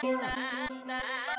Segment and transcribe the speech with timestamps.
[0.00, 0.08] 哒
[0.86, 1.37] 哒哒